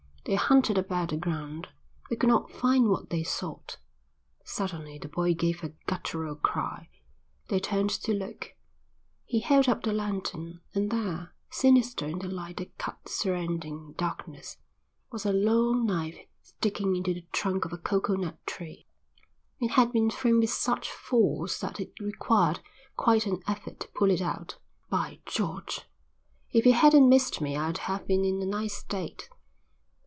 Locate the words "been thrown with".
19.91-20.51